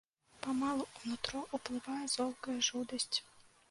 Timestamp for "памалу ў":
0.45-0.99